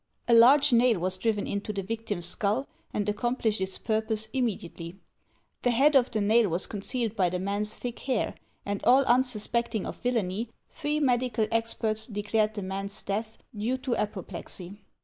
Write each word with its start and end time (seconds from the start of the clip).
A 0.27 0.33
large 0.33 0.73
nail 0.73 0.97
was 0.99 1.19
driven 1.19 1.45
into 1.45 1.71
the 1.71 1.83
victim's 1.83 2.25
skull 2.25 2.67
and 2.91 3.07
accomplished 3.07 3.61
its 3.61 3.77
purpose 3.77 4.29
imme 4.33 4.59
diately. 4.59 4.95
The 5.61 5.69
head 5.69 5.95
of 5.95 6.09
the 6.09 6.19
nail 6.21 6.49
was 6.49 6.65
concealed 6.65 7.15
by 7.15 7.29
the 7.29 7.37
man's 7.37 7.75
thick 7.75 7.99
hair, 7.99 8.33
and 8.65 8.83
all 8.83 9.03
unsuspecting 9.03 9.85
of 9.85 9.97
villainy, 10.01 10.49
three 10.69 10.99
medical 10.99 11.45
experts 11.51 12.07
declared 12.07 12.55
the 12.55 12.63
man's 12.63 13.03
death 13.03 13.37
due 13.55 13.77
to 13.77 13.95
apoplexy. 13.95 14.81